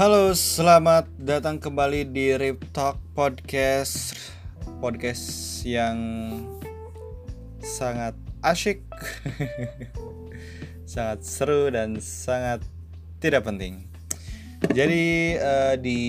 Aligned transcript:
Halo, 0.00 0.32
selamat 0.32 1.12
datang 1.20 1.60
kembali 1.60 2.08
di 2.08 2.32
Rip 2.32 2.72
Talk 2.72 2.96
Podcast. 3.12 4.16
Podcast 4.80 5.60
yang 5.60 6.00
sangat 7.60 8.16
asyik 8.40 8.80
Sangat 10.96 11.20
seru 11.20 11.68
dan 11.68 12.00
sangat 12.00 12.64
tidak 13.20 13.44
penting. 13.44 13.92
Jadi 14.72 15.36
uh, 15.36 15.76
di 15.76 16.00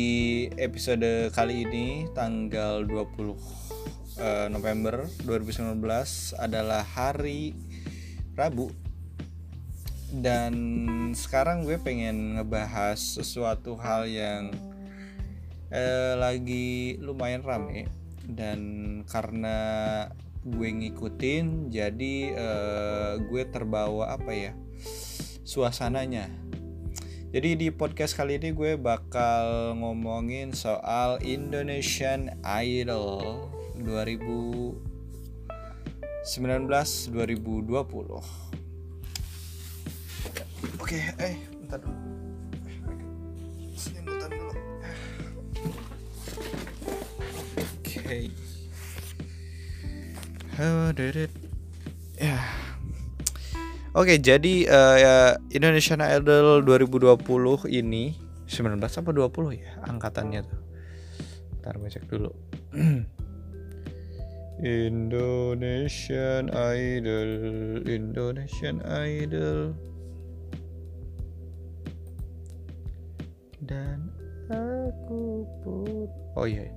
episode 0.56 1.28
kali 1.36 1.68
ini 1.68 2.08
tanggal 2.16 2.88
20 2.88 2.96
uh, 2.96 4.48
November 4.48 5.04
2019 5.28 5.84
adalah 6.40 6.88
hari 6.88 7.60
Rabu 8.40 8.72
dan 10.12 10.52
sekarang 11.16 11.64
gue 11.64 11.80
pengen 11.80 12.36
ngebahas 12.36 13.00
sesuatu 13.00 13.80
hal 13.80 14.04
yang 14.12 14.52
eh, 15.72 16.20
lagi 16.20 17.00
lumayan 17.00 17.48
rame. 17.48 17.88
Dan 18.28 18.60
karena 19.08 20.12
gue 20.44 20.68
ngikutin 20.68 21.72
jadi 21.72 22.16
eh, 22.36 23.24
gue 23.24 23.44
terbawa 23.48 24.20
apa 24.20 24.36
ya 24.36 24.52
suasananya. 25.48 26.28
Jadi 27.32 27.56
di 27.56 27.72
podcast 27.72 28.20
kali 28.20 28.36
ini 28.36 28.52
gue 28.52 28.76
bakal 28.76 29.80
ngomongin 29.80 30.52
soal 30.52 31.24
Indonesian 31.24 32.36
Idol 32.44 33.48
2019 33.80 34.76
2020 36.28 38.51
Oke, 40.92 41.08
eh, 41.24 41.40
bentar 41.56 41.80
dulu. 41.80 41.96
Senyemutan 43.80 44.28
dulu. 44.28 44.52
Oke. 47.56 48.28
How 50.60 50.92
did 50.92 51.16
it? 51.16 51.32
Ya. 52.20 52.44
Oke, 53.96 54.20
jadi 54.20 54.68
uh, 54.68 54.96
ya, 55.00 55.40
Indonesian 55.56 56.04
Idol 56.04 56.60
2020 56.68 57.24
ini 57.72 58.12
19 58.52 58.84
apa 58.84 59.10
20 59.16 59.64
ya 59.64 59.72
angkatannya 59.88 60.44
tuh. 60.44 60.60
Ntar 61.64 61.80
gue 61.80 61.88
cek 61.88 62.04
dulu. 62.12 62.36
Indonesian 64.60 66.52
Idol, 66.52 67.32
Indonesian 67.88 68.84
Idol 68.84 69.72
dan 73.66 74.10
aku 74.50 75.46
pun 75.62 76.08
oh 76.38 76.46
iya 76.50 76.70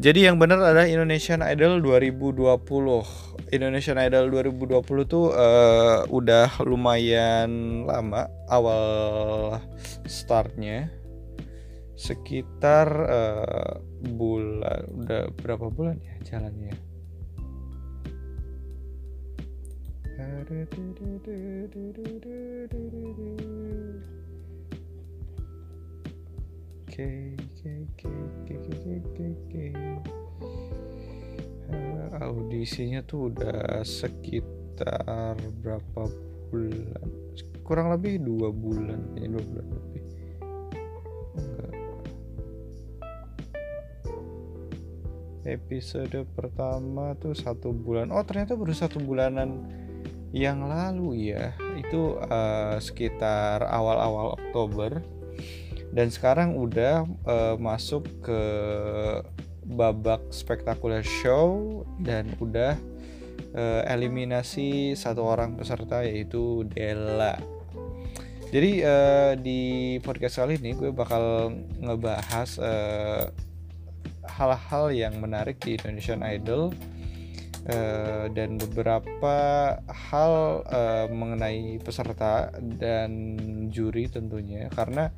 jadi 0.00 0.32
yang 0.32 0.40
benar 0.40 0.64
adalah 0.64 0.88
Indonesian 0.88 1.44
Idol 1.44 1.84
2020 1.84 3.52
Indonesian 3.52 4.00
Idol 4.00 4.32
2020 4.32 5.04
tuh 5.04 5.28
uh, 5.36 6.08
udah 6.08 6.64
lumayan 6.64 7.84
lama 7.84 8.24
awal 8.48 9.60
startnya. 10.08 10.88
Sekitar 12.00 12.88
uh, 12.88 13.76
bulan 14.16 14.88
udah 15.04 15.28
berapa 15.36 15.68
bulan 15.68 16.00
ya 16.00 16.16
jalannya 16.24 16.72
audisinya 32.20 33.00
tuh 33.06 33.30
udah 33.30 33.80
sekitar 33.86 35.38
berapa 35.62 36.02
bulan? 36.50 37.06
Kurang 37.62 37.94
lebih 37.94 38.18
dua 38.18 38.50
bulan 38.50 38.98
ya 39.14 39.30
dua 39.30 39.42
bulan 39.46 39.66
lebih. 39.70 40.02
Enggak. 41.38 41.72
Episode 45.46 46.18
pertama 46.34 47.14
tuh 47.22 47.38
satu 47.38 47.70
bulan. 47.70 48.10
Oh 48.10 48.26
ternyata 48.26 48.58
baru 48.58 48.74
satu 48.74 48.98
bulanan 48.98 49.70
yang 50.34 50.66
lalu 50.66 51.30
ya. 51.30 51.54
Itu 51.78 52.18
uh, 52.18 52.82
sekitar 52.82 53.62
awal-awal 53.62 54.34
Oktober 54.38 55.19
dan 55.90 56.08
sekarang 56.10 56.54
udah 56.54 57.02
uh, 57.26 57.56
masuk 57.58 58.06
ke 58.22 58.42
babak 59.66 60.22
spektakuler 60.30 61.02
show 61.02 61.82
dan 62.02 62.30
udah 62.38 62.78
uh, 63.54 63.82
eliminasi 63.86 64.94
satu 64.94 65.22
orang 65.26 65.54
peserta 65.58 66.02
yaitu 66.06 66.66
Della. 66.70 67.38
Jadi 68.50 68.82
uh, 68.82 69.38
di 69.38 69.60
podcast 70.02 70.42
kali 70.42 70.58
ini 70.58 70.74
gue 70.74 70.90
bakal 70.90 71.54
ngebahas 71.78 72.58
hal-hal 74.26 74.84
uh, 74.90 74.94
yang 74.94 75.22
menarik 75.22 75.62
di 75.62 75.78
Indonesian 75.78 76.26
Idol 76.26 76.74
uh, 77.70 78.26
dan 78.34 78.58
beberapa 78.58 79.36
hal 79.86 80.64
uh, 80.66 81.06
mengenai 81.14 81.78
peserta 81.78 82.50
dan 82.58 83.36
juri 83.70 84.10
tentunya 84.10 84.66
karena 84.74 85.14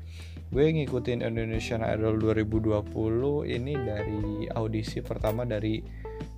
gue 0.53 0.69
ngikutin 0.69 1.25
Indonesian 1.25 1.81
Idol 1.81 2.21
2020 2.21 2.85
ini 3.49 3.73
dari 3.73 4.45
audisi 4.53 5.01
pertama 5.01 5.49
dari 5.49 5.81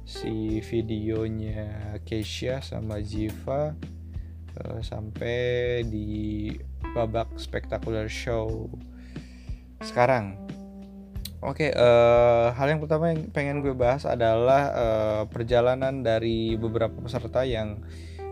si 0.06 0.62
videonya 0.62 1.98
Keisha 2.06 2.62
sama 2.62 3.02
Jiva 3.02 3.74
uh, 4.54 4.80
sampai 4.86 5.82
di 5.90 6.46
babak 6.94 7.34
spektakuler 7.42 8.06
show 8.06 8.70
sekarang. 9.82 10.38
Oke, 11.42 11.68
okay, 11.68 11.70
uh, 11.76 11.84
eh, 11.84 12.46
hal 12.56 12.66
yang 12.70 12.80
pertama 12.80 13.12
yang 13.12 13.28
pengen 13.34 13.60
gue 13.66 13.74
bahas 13.74 14.06
adalah 14.06 14.62
uh, 14.72 15.22
perjalanan 15.26 16.06
dari 16.06 16.54
beberapa 16.54 17.02
peserta 17.02 17.42
yang 17.42 17.82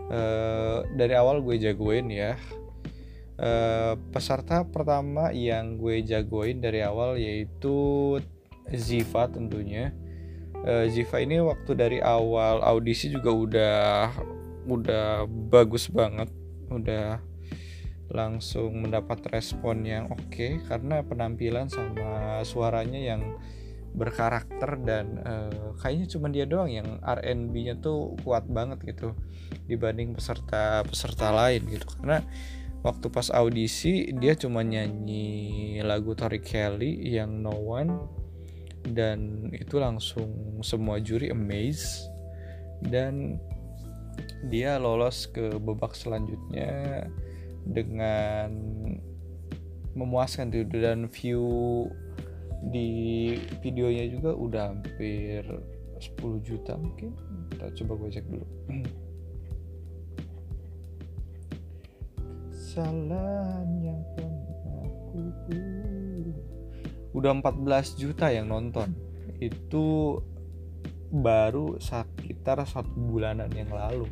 uh, 0.09 0.81
dari 0.95 1.13
awal 1.13 1.43
gue 1.43 1.59
jagoin 1.59 2.07
ya 2.09 2.39
uh, 3.39 3.93
peserta 4.11 4.67
pertama 4.67 5.33
yang 5.33 5.77
gue 5.79 6.03
jagoin 6.05 6.59
dari 6.61 6.83
awal 6.85 7.17
yaitu 7.17 8.17
Ziva 8.73 9.27
tentunya. 9.27 9.91
Uh, 10.63 10.87
Ziva 10.87 11.19
ini 11.19 11.43
waktu 11.43 11.71
dari 11.75 11.99
awal 11.99 12.63
audisi 12.63 13.11
juga 13.11 13.31
udah 13.31 13.81
udah 14.67 15.27
bagus 15.27 15.91
banget. 15.91 16.31
Udah 16.71 17.19
langsung 18.13 18.85
mendapat 18.85 19.25
respon 19.33 19.87
yang 19.89 20.05
oke 20.13 20.29
okay, 20.29 20.61
karena 20.69 21.01
penampilan 21.01 21.65
sama 21.65 22.39
suaranya 22.45 23.01
yang 23.01 23.41
berkarakter 23.93 24.81
dan 24.81 25.21
uh, 25.21 25.77
kayaknya 25.77 26.07
cuma 26.09 26.27
dia 26.33 26.49
doang 26.49 26.69
yang 26.69 26.97
R&B-nya 27.05 27.77
tuh 27.77 28.17
kuat 28.25 28.49
banget 28.49 28.81
gitu 28.89 29.13
dibanding 29.69 30.17
peserta 30.17 30.81
peserta 30.81 31.29
lain 31.29 31.61
gitu. 31.69 31.85
Karena 32.01 32.25
waktu 32.83 33.07
pas 33.07 33.31
audisi 33.31 34.11
dia 34.11 34.35
cuma 34.35 34.59
nyanyi 34.61 35.79
lagu 35.81 36.11
Tori 36.13 36.43
Kelly 36.43 36.99
yang 37.15 37.39
No 37.39 37.55
One 37.55 37.95
dan 38.91 39.47
itu 39.55 39.79
langsung 39.79 40.59
semua 40.59 40.99
juri 40.99 41.31
amazed 41.31 42.11
dan 42.91 43.39
dia 44.51 44.75
lolos 44.75 45.31
ke 45.31 45.55
babak 45.55 45.95
selanjutnya 45.95 47.07
dengan 47.63 48.51
memuaskan 49.95 50.51
tuh 50.51 50.67
dan 50.67 51.07
view 51.07 51.87
di 52.75 53.35
videonya 53.63 54.11
juga 54.11 54.35
udah 54.35 54.63
hampir 54.75 55.47
10 55.99 56.43
juta 56.43 56.75
mungkin. 56.75 57.15
Kita 57.51 57.71
coba 57.83 57.91
gue 58.03 58.09
cek 58.11 58.25
dulu 58.27 58.47
kesalahan 62.73 63.69
yang 63.85 64.01
pernah 64.17 64.89
ku 65.13 65.21
udah 67.13 67.29
14 67.37 68.01
juta 68.01 68.33
yang 68.33 68.49
nonton. 68.49 68.89
Itu 69.37 70.17
baru 71.13 71.77
sekitar 71.77 72.65
satu 72.65 72.89
bulanan 72.97 73.53
yang 73.53 73.69
lalu. 73.69 74.09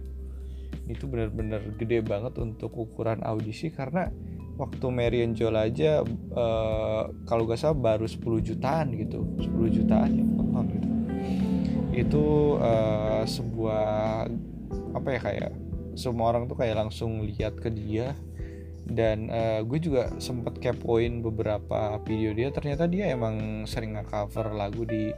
Itu 0.86 1.10
benar-benar 1.10 1.74
gede 1.74 2.06
banget 2.06 2.38
untuk 2.38 2.78
ukuran 2.78 3.25
audisi 3.25 3.74
karena 3.74 4.13
waktu 4.62 4.86
Marion 4.94 5.34
Joel 5.34 5.58
aja 5.58 6.06
uh, 6.38 7.10
kalau 7.25 7.50
gak 7.50 7.66
salah 7.66 7.98
baru 7.98 8.06
10 8.06 8.22
jutaan 8.46 8.94
gitu. 8.94 9.25
10 9.42 9.74
jutaan 9.74 10.13
yang 10.13 10.30
nonton 10.38 10.66
gitu. 10.69 10.90
Itu 11.98 12.25
uh, 12.62 13.25
sebuah 13.25 14.30
apa 14.94 15.08
ya 15.10 15.18
kayak 15.18 15.52
semua 15.98 16.30
orang 16.30 16.46
tuh 16.46 16.62
kayak 16.62 16.78
langsung 16.78 17.25
lihat 17.25 17.58
ke 17.58 17.74
dia 17.74 18.13
dan 18.91 19.31
uh, 19.31 19.61
gue 19.63 19.79
juga 19.79 20.11
sempat 20.19 20.59
kepoin 20.59 21.23
beberapa 21.23 21.97
video 22.03 22.35
dia. 22.35 22.49
Ternyata 22.51 22.85
dia 22.88 23.11
emang 23.11 23.65
sering 23.65 23.95
nge-cover 23.95 24.51
lagu 24.51 24.83
di 24.83 25.11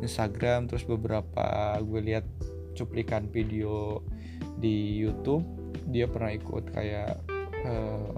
Instagram 0.00 0.70
terus 0.70 0.86
beberapa 0.86 1.76
gue 1.82 2.00
lihat 2.00 2.26
cuplikan 2.76 3.26
video 3.32 4.04
di 4.60 5.00
YouTube 5.00 5.44
dia 5.88 6.04
pernah 6.08 6.32
ikut 6.34 6.64
kayak 6.74 7.14
uh, 7.64 8.12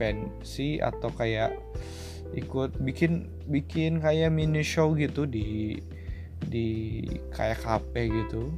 pensi 0.00 0.80
atau 0.80 1.12
kayak 1.12 1.54
ikut 2.34 2.78
bikin 2.80 3.26
bikin 3.50 3.98
kayak 3.98 4.30
mini 4.30 4.62
show 4.62 4.94
gitu 4.94 5.26
di 5.26 5.78
di 6.46 7.02
kayak 7.34 7.60
kafe 7.60 8.08
gitu 8.08 8.50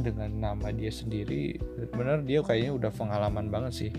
dengan 0.00 0.30
nama 0.32 0.68
dia 0.72 0.92
sendiri 0.92 1.56
benar 1.92 2.24
dia 2.24 2.44
kayaknya 2.44 2.72
udah 2.76 2.90
pengalaman 2.92 3.48
banget 3.48 3.72
sih 3.72 3.90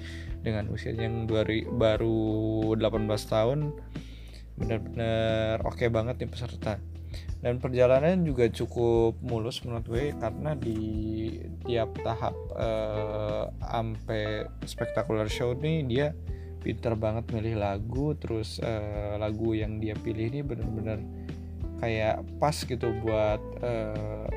dengan 0.41 0.69
usia 0.71 0.95
yang 0.95 1.27
baru 1.27 2.73
18 2.77 2.79
tahun. 3.27 3.59
Benar-benar 4.57 5.61
oke 5.67 5.77
okay 5.77 5.89
banget 5.91 6.23
nih 6.23 6.29
peserta. 6.31 6.79
Dan 7.37 7.61
perjalanan 7.61 8.25
juga 8.25 8.49
cukup 8.49 9.21
mulus 9.21 9.61
menurut 9.61 9.85
gue 9.85 10.05
karena 10.17 10.57
di 10.57 10.79
tiap 11.63 11.93
tahap 12.01 12.33
uh, 12.57 13.53
ampe 13.61 14.49
spektakuler 14.65 15.29
show 15.29 15.53
nih 15.53 15.85
dia 15.85 16.07
pinter 16.65 16.97
banget 16.97 17.29
milih 17.29 17.61
lagu 17.61 18.17
terus 18.17 18.57
uh, 18.59 19.15
lagu 19.21 19.53
yang 19.53 19.77
dia 19.77 19.93
pilih 19.95 20.33
ini 20.33 20.41
benar-benar 20.41 20.99
kayak 21.77 22.25
pas 22.41 22.57
gitu 22.57 22.89
buat 23.05 23.41
uh, 23.61 24.27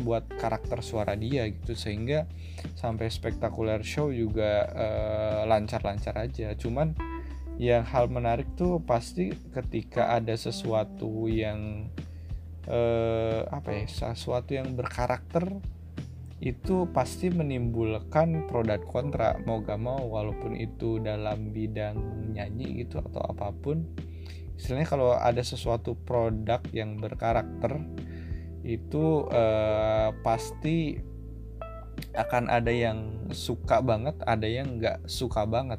buat 0.00 0.28
karakter 0.36 0.84
suara 0.84 1.16
dia 1.16 1.48
gitu. 1.48 1.72
Sehingga 1.72 2.28
sampai 2.76 3.08
spektakuler 3.08 3.80
show 3.80 4.12
juga 4.12 4.68
uh, 4.70 5.40
lancar-lancar 5.48 6.16
aja. 6.16 6.52
Cuman 6.56 6.92
yang 7.56 7.88
hal 7.88 8.12
menarik 8.12 8.52
tuh 8.52 8.84
pasti 8.84 9.32
ketika 9.54 10.12
ada 10.12 10.36
sesuatu 10.36 11.24
yang 11.24 11.88
uh, 12.68 13.48
apa 13.48 13.72
ya 13.72 13.84
sesuatu 13.88 14.52
yang 14.52 14.76
berkarakter 14.76 15.56
itu 16.36 16.84
pasti 16.92 17.32
menimbulkan 17.32 18.44
pro 18.44 18.60
dan 18.60 18.84
kontra. 18.84 19.40
Mau 19.48 19.64
gak 19.64 19.80
mau 19.80 20.04
walaupun 20.04 20.52
itu 20.52 21.00
dalam 21.00 21.48
bidang 21.48 21.96
nyanyi 22.36 22.84
gitu 22.84 23.00
atau 23.00 23.24
apa 23.24 23.56
pun 23.56 23.88
istilahnya 24.56 24.88
kalau 24.88 25.12
ada 25.16 25.40
sesuatu 25.44 25.96
produk 25.96 26.60
yang 26.72 26.96
berkarakter 26.96 27.80
itu 28.66 29.30
uh, 29.30 30.10
pasti 30.26 30.98
akan 32.12 32.50
ada 32.50 32.74
yang 32.74 33.30
suka 33.30 33.78
banget, 33.78 34.18
ada 34.26 34.44
yang 34.50 34.82
nggak 34.82 35.06
suka 35.06 35.46
banget. 35.46 35.78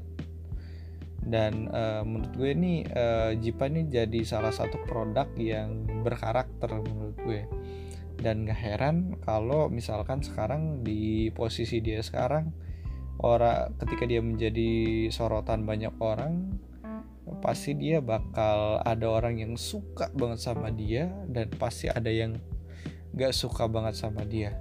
Dan 1.27 1.67
uh, 1.75 2.07
menurut 2.07 2.31
gue 2.39 2.49
ini 2.55 2.73
uh, 2.87 3.35
Jipa 3.35 3.67
ini 3.67 3.91
jadi 3.91 4.23
salah 4.23 4.55
satu 4.55 4.79
produk 4.87 5.27
yang 5.35 5.83
berkarakter 6.07 6.71
menurut 6.79 7.17
gue. 7.19 7.43
Dan 8.17 8.49
gak 8.49 8.57
heran 8.57 9.13
kalau 9.21 9.69
misalkan 9.69 10.25
sekarang 10.25 10.81
di 10.81 11.29
posisi 11.37 11.85
dia 11.85 12.01
sekarang 12.01 12.49
orang 13.21 13.77
ketika 13.77 14.09
dia 14.09 14.25
menjadi 14.25 15.05
sorotan 15.13 15.69
banyak 15.69 15.93
orang 16.01 16.57
pasti 17.43 17.75
dia 17.77 18.01
bakal 18.01 18.81
ada 18.81 19.05
orang 19.05 19.37
yang 19.37 19.53
suka 19.59 20.09
banget 20.15 20.39
sama 20.41 20.71
dia 20.73 21.11
dan 21.29 21.51
pasti 21.59 21.91
ada 21.91 22.07
yang 22.07 22.39
gak 23.15 23.31
suka 23.35 23.69
banget 23.69 23.95
sama 23.95 24.25
dia. 24.27 24.57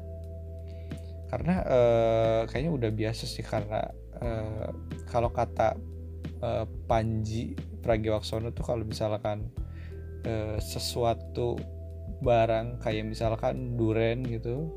Karena 1.26 1.64
uh, 1.66 2.40
kayaknya 2.46 2.72
udah 2.72 2.90
biasa 2.94 3.26
sih 3.26 3.42
karena 3.42 3.90
uh, 4.22 4.70
kalau 5.10 5.34
kata 5.34 5.74
uh, 6.38 6.64
Panji 6.86 7.58
Pragiwaksono 7.82 8.54
tuh 8.54 8.62
kalau 8.62 8.86
misalkan 8.86 9.50
uh, 10.22 10.58
sesuatu 10.62 11.58
barang 12.22 12.80
kayak 12.80 13.04
misalkan 13.10 13.76
duren 13.76 14.24
gitu 14.24 14.72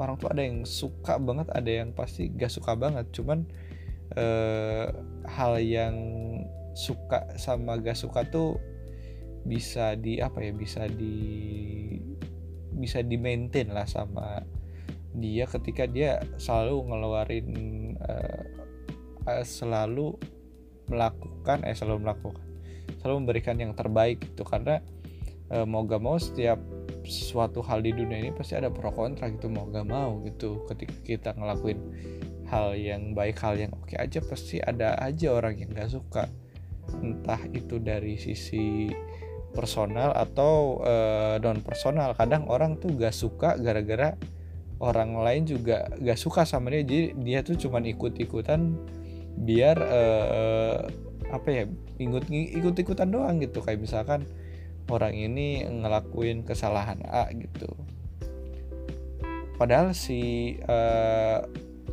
orang 0.00 0.16
tuh 0.16 0.32
ada 0.32 0.40
yang 0.40 0.64
suka 0.64 1.20
banget 1.20 1.52
ada 1.52 1.68
yang 1.68 1.90
pasti 1.92 2.30
gak 2.32 2.54
suka 2.54 2.78
banget. 2.78 3.10
Cuman 3.12 3.44
hal 5.30 5.62
yang 5.62 5.94
suka 6.74 7.30
sama 7.38 7.78
gak 7.78 7.94
suka 7.94 8.26
tuh 8.26 8.58
bisa 9.46 9.94
di 9.94 10.18
apa 10.18 10.42
ya 10.42 10.50
bisa 10.50 10.90
di 10.90 11.14
bisa 12.74 13.02
di 13.02 13.18
maintain 13.18 13.70
lah 13.70 13.86
sama 13.86 14.42
dia 15.10 15.46
ketika 15.50 15.90
dia 15.90 16.22
selalu 16.38 16.86
ngeluarin 16.86 17.48
uh, 17.98 19.42
selalu 19.42 20.14
melakukan 20.86 21.62
eh 21.66 21.74
selalu 21.74 21.98
melakukan 22.06 22.44
selalu 23.00 23.16
memberikan 23.24 23.56
yang 23.58 23.72
terbaik 23.72 24.20
gitu. 24.22 24.42
Karena 24.44 24.78
uh, 25.50 25.66
mau 25.66 25.82
gak 25.86 26.02
mau 26.02 26.18
setiap 26.20 26.60
sesuatu 27.00 27.64
hal 27.64 27.80
di 27.80 27.96
dunia 27.96 28.20
ini 28.20 28.30
pasti 28.36 28.54
ada 28.54 28.68
pro 28.68 28.92
kontra 28.92 29.32
gitu 29.32 29.48
mau 29.48 29.66
gak 29.70 29.86
mau 29.88 30.20
gitu. 30.26 30.66
Ketika 30.68 30.96
kita 31.02 31.30
ngelakuin 31.34 31.80
hal 32.50 32.74
yang 32.74 33.14
baik 33.14 33.38
hal 33.40 33.54
yang 33.56 33.72
oke 33.74 33.94
aja 33.94 34.18
pasti 34.20 34.58
ada 34.58 34.98
aja 34.98 35.32
orang 35.32 35.58
yang 35.58 35.70
gak 35.72 35.90
suka. 35.90 36.28
Entah 36.90 37.40
itu 37.54 37.78
dari 37.78 38.18
sisi 38.18 38.90
personal 39.50 40.14
atau 40.14 40.80
uh, 40.82 41.36
non 41.42 41.60
personal. 41.60 42.14
Kadang 42.14 42.46
orang 42.46 42.78
tuh 42.78 42.94
gak 42.94 43.14
suka 43.14 43.58
gara-gara 43.58 44.14
orang 44.80 45.18
lain 45.20 45.44
juga 45.44 45.90
gak 45.98 46.18
suka 46.18 46.46
sama 46.46 46.72
dia. 46.72 46.82
Jadi 46.86 47.02
dia 47.20 47.40
tuh 47.42 47.58
cuman 47.58 47.84
ikut-ikutan 47.90 48.74
biar 49.40 49.76
uh, 49.78 50.78
apa 51.30 51.48
ya 51.48 51.64
ikut 51.98 52.30
ikut 52.30 52.74
ikutan 52.78 53.10
doang 53.10 53.38
gitu. 53.42 53.62
Kayak 53.62 53.82
misalkan 53.82 54.20
orang 54.90 55.14
ini 55.14 55.66
ngelakuin 55.66 56.42
kesalahan 56.42 57.02
A 57.06 57.30
gitu. 57.34 57.70
Padahal 59.60 59.92
si 59.92 60.56
uh, 60.64 61.44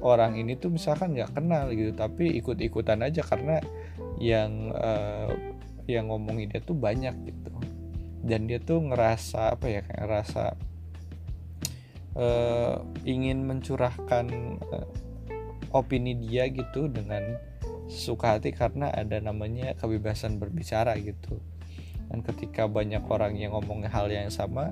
orang 0.02 0.38
ini 0.38 0.56
tuh 0.58 0.70
misalkan 0.70 1.18
nggak 1.18 1.34
kenal 1.34 1.70
gitu 1.74 1.92
tapi 1.98 2.38
ikut 2.38 2.58
ikutan 2.62 3.02
aja 3.02 3.26
karena 3.26 3.62
yang 4.22 4.74
uh, 4.74 5.30
yang 5.88 6.12
ngomongin 6.12 6.52
dia 6.52 6.60
tuh 6.60 6.76
banyak 6.76 7.16
gitu. 7.28 7.54
Dan 8.24 8.52
dia 8.52 8.60
tuh 8.60 8.84
ngerasa 8.84 9.56
apa 9.56 9.66
ya 9.72 9.82
kayak 9.88 10.02
ngerasa 10.04 10.44
uh, 12.18 12.76
ingin 13.08 13.48
mencurahkan 13.48 14.26
uh, 14.68 14.88
opini 15.72 16.16
dia 16.18 16.50
gitu 16.52 16.92
dengan 16.92 17.40
suka 17.88 18.36
hati 18.36 18.52
karena 18.52 18.92
ada 18.92 19.24
namanya 19.24 19.72
kebebasan 19.80 20.40
berbicara 20.42 21.00
gitu. 21.00 21.40
Dan 22.08 22.24
ketika 22.24 22.68
banyak 22.68 23.04
orang 23.08 23.36
yang 23.36 23.56
ngomong 23.56 23.84
hal 23.88 24.08
yang 24.12 24.32
sama 24.32 24.72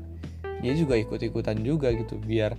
dia 0.63 0.71
juga 0.71 0.95
ikut-ikutan 0.95 1.59
juga 1.61 1.91
gitu 1.91 2.15
biar 2.15 2.55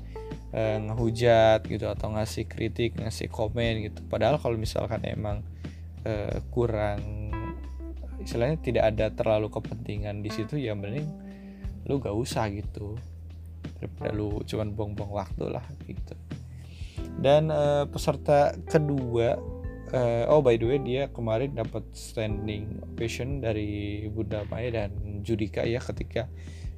uh, 0.53 0.79
ngehujat 0.85 1.65
gitu 1.65 1.89
atau 1.89 2.13
ngasih 2.13 2.45
kritik 2.47 2.97
ngasih 3.01 3.33
komen 3.33 3.89
gitu. 3.89 4.05
Padahal 4.07 4.37
kalau 4.39 4.55
misalkan 4.61 5.01
emang 5.09 5.43
uh, 6.05 6.39
kurang 6.53 7.26
istilahnya 8.27 8.59
tidak 8.59 8.85
ada 8.91 9.07
terlalu 9.15 9.49
kepentingan 9.49 10.21
di 10.21 10.31
situ 10.35 10.59
ya 10.59 10.75
mending 10.75 11.07
lu 11.87 12.03
gak 12.03 12.13
usah 12.13 12.51
gitu. 12.51 12.99
Daripada 13.79 14.11
lu 14.11 14.43
cuman 14.43 14.75
buang-buang 14.75 15.13
waktu 15.15 15.47
lah 15.47 15.63
gitu. 15.87 16.19
Dan 17.23 17.55
uh, 17.55 17.87
peserta 17.87 18.59
kedua 18.67 19.39
uh, 19.95 20.25
oh 20.33 20.43
by 20.43 20.59
the 20.59 20.67
way 20.67 20.79
dia 20.83 21.07
kemarin 21.15 21.55
dapat 21.55 21.87
standing 21.95 22.83
ovation 22.83 23.39
dari 23.39 24.05
Bunda 24.11 24.43
Maya 24.51 24.85
dan 24.85 25.23
Judika 25.23 25.63
ya 25.63 25.79
ketika 25.79 26.27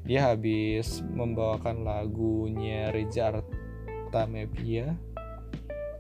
dia 0.05 0.33
habis 0.33 1.05
membawakan 1.05 1.85
lagunya 1.85 2.93
Reza 2.93 3.33
Artamevia 3.33 4.97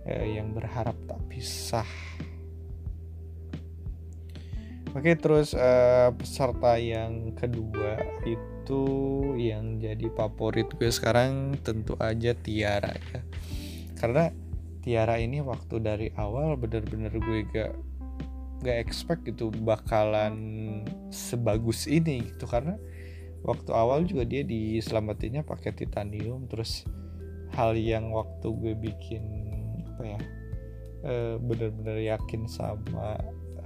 uh, 0.04 0.26
yang 0.28 0.52
berharap 0.52 0.96
tak 1.08 1.20
pisah 1.32 1.88
Oke, 4.98 5.14
terus 5.14 5.54
uh, 5.54 6.10
peserta 6.10 6.74
yang 6.74 7.30
kedua 7.38 8.02
itu 8.26 8.82
yang 9.38 9.78
jadi 9.78 10.10
favorit 10.10 10.66
gue 10.74 10.90
sekarang 10.90 11.54
tentu 11.62 11.94
aja 12.02 12.34
Tiara 12.34 12.90
ya. 12.90 13.22
Karena 13.94 14.34
Tiara 14.82 15.22
ini 15.22 15.38
waktu 15.38 15.78
dari 15.78 16.10
awal 16.18 16.58
bener-bener 16.58 17.14
gue 17.14 17.46
gak 17.46 17.78
gak 18.66 18.78
expect 18.82 19.22
gitu 19.22 19.54
bakalan 19.62 20.34
sebagus 21.14 21.86
ini 21.86 22.34
gitu 22.34 22.50
karena 22.50 22.74
waktu 23.46 23.70
awal 23.70 24.02
juga 24.02 24.26
dia 24.26 24.42
diselamatinnya 24.42 25.46
pakai 25.46 25.78
titanium 25.78 26.50
terus 26.50 26.82
hal 27.54 27.78
yang 27.78 28.10
waktu 28.10 28.50
gue 28.50 28.74
bikin 28.74 29.22
apa 29.94 30.02
ya 30.02 30.20
eh, 31.06 31.34
bener-bener 31.38 32.02
yakin 32.02 32.50
sama 32.50 33.14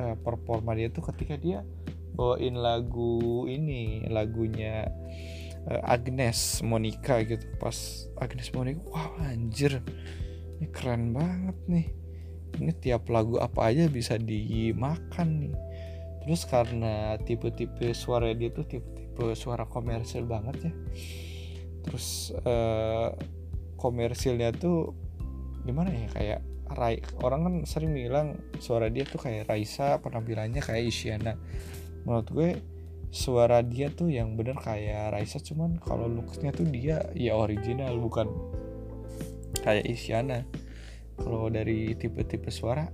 uh, 0.03 0.19
performa 0.19 0.75
dia 0.75 0.91
tuh 0.91 1.07
ketika 1.15 1.39
dia 1.39 1.63
bawain 2.13 2.59
lagu 2.59 3.47
ini 3.49 4.05
lagunya 4.11 4.91
uh, 5.71 5.81
Agnes 5.87 6.61
Monica 6.67 7.23
gitu. 7.23 7.47
Pas 7.63 8.11
Agnes 8.19 8.51
Monica 8.51 8.83
wow 8.91 9.15
anjir. 9.23 9.79
Ini 10.59 10.67
keren 10.75 11.15
banget 11.15 11.59
nih. 11.71 11.87
Ini 12.59 12.73
tiap 12.83 13.09
lagu 13.09 13.39
apa 13.39 13.71
aja 13.71 13.87
bisa 13.89 14.19
dimakan 14.19 15.49
nih. 15.49 15.57
Terus 16.23 16.47
karena 16.47 17.19
tipe-tipe 17.23 17.91
suara 17.97 18.31
dia 18.31 18.53
tuh 18.55 18.67
tipe-tipe 18.69 19.35
suara 19.35 19.67
komersil 19.67 20.27
banget 20.29 20.71
ya. 20.71 20.73
Terus 21.83 22.31
uh, 22.47 23.11
komersilnya 23.75 24.55
tuh 24.55 24.95
gimana 25.67 25.91
ya 25.91 26.07
kayak 26.15 26.41
Rai, 26.75 26.99
orang 27.21 27.41
kan 27.45 27.55
sering 27.69 27.93
bilang 27.93 28.37
suara 28.59 28.89
dia 28.89 29.05
tuh 29.07 29.21
kayak 29.21 29.49
Raisa 29.49 30.01
penampilannya 30.01 30.61
kayak 30.61 30.89
Isyana. 30.89 31.37
Menurut 32.05 32.29
gue 32.33 32.51
suara 33.13 33.61
dia 33.61 33.93
tuh 33.93 34.09
yang 34.09 34.35
bener 34.35 34.57
kayak 34.57 35.13
Raisa 35.13 35.37
cuman 35.39 35.77
kalau 35.79 36.09
looksnya 36.09 36.49
tuh 36.51 36.65
dia 36.65 37.13
ya 37.13 37.37
original 37.37 37.97
bukan 38.01 38.29
kayak 39.61 39.85
Isyana. 39.87 40.49
Kalau 41.21 41.53
dari 41.53 41.93
tipe-tipe 41.95 42.49
suara 42.49 42.89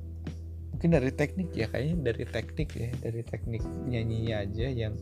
mungkin 0.75 0.95
dari 0.95 1.11
teknik 1.11 1.51
ya 1.59 1.67
kayaknya 1.67 2.15
dari 2.15 2.25
teknik 2.27 2.71
ya 2.71 2.91
dari 3.03 3.23
teknik 3.27 3.67
nyanyinya 3.91 4.47
aja 4.47 4.67
yang 4.71 4.95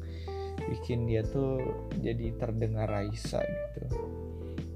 bikin 0.73 1.05
dia 1.05 1.21
tuh 1.21 1.61
jadi 2.01 2.33
terdengar 2.37 2.89
Raisa 2.89 3.45
gitu. 3.45 3.85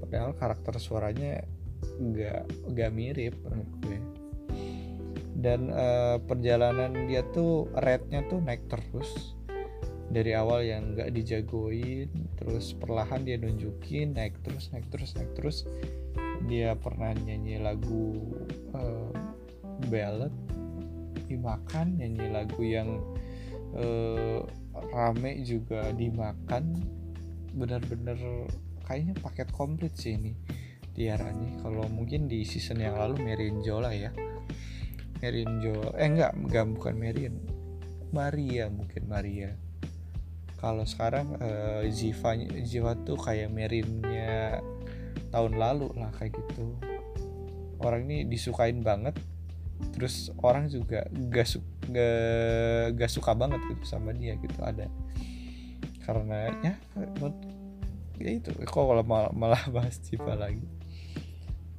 Padahal 0.01 0.37
karakter 0.37 0.77
suaranya 0.77 1.41
nggak 2.01 2.41
nggak 2.73 2.91
mirip 2.91 3.35
gue. 3.85 3.99
Dan 5.41 5.73
uh, 5.73 6.21
perjalanan 6.21 7.09
dia 7.09 7.25
tuh 7.33 7.69
rate-nya 7.77 8.25
tuh 8.29 8.41
naik 8.41 8.65
terus. 8.69 9.37
Dari 10.11 10.35
awal 10.35 10.67
yang 10.67 10.91
nggak 10.91 11.15
dijagoin 11.15 12.11
terus 12.35 12.75
perlahan 12.75 13.23
dia 13.23 13.39
nunjukin 13.39 14.11
naik 14.11 14.35
terus 14.43 14.69
naik 14.75 14.85
terus 14.91 15.15
naik 15.15 15.31
terus. 15.37 15.57
Dia 16.49 16.75
pernah 16.75 17.13
nyanyi 17.15 17.61
lagu 17.61 18.17
uh, 18.75 19.13
ballad. 19.87 20.33
Dimakan 21.31 21.95
nyanyi 21.95 22.27
lagu 22.27 22.61
yang 22.61 22.89
uh, 23.77 24.43
rame 24.91 25.41
juga 25.47 25.89
dimakan. 25.95 26.75
Bener-bener 27.55 28.19
kayaknya 28.83 29.15
paket 29.23 29.47
komplit 29.55 29.95
sih 29.95 30.19
ini 30.19 30.35
Tiara 30.91 31.31
nih 31.31 31.63
kalau 31.63 31.87
mungkin 31.87 32.27
di 32.27 32.43
season 32.43 32.83
yang 32.83 32.99
lalu 32.99 33.23
Merin 33.23 33.63
Jola 33.63 33.95
ya. 33.95 34.11
Merin 35.23 35.61
Jola 35.63 35.95
eh 35.95 36.07
enggak 36.09 36.35
enggak 36.35 36.65
bukan 36.75 36.95
Merin 36.99 37.35
Maria 38.11 38.67
mungkin 38.67 39.07
Maria. 39.07 39.55
Kalau 40.59 40.85
sekarang 40.85 41.41
uh, 41.41 41.81
Ziva 41.89 42.37
Ziva 42.61 42.93
tuh 43.01 43.17
kayak 43.17 43.49
Merinnya 43.49 44.61
tahun 45.33 45.57
lalu 45.57 45.89
lah 45.97 46.11
kayak 46.13 46.37
gitu. 46.37 46.75
Orang 47.81 48.05
ini 48.11 48.27
disukain 48.27 48.83
banget 48.85 49.17
terus 49.97 50.29
orang 50.45 50.69
juga 50.69 51.09
gak, 51.09 51.47
su 51.49 51.57
gak, 51.89 52.93
gak 52.93 53.09
suka 53.09 53.33
banget 53.33 53.57
gitu 53.73 53.97
sama 53.97 54.13
dia 54.13 54.37
gitu 54.37 54.59
ada. 54.61 54.85
Karena 56.05 56.53
ya 56.61 56.73
ya 58.21 58.29
itu 58.37 58.53
kok 58.53 58.69
kalau 58.69 59.01
malah, 59.01 59.33
malah 59.33 59.63
bahas 59.73 59.97
Ziva 59.97 60.37
lagi 60.37 60.80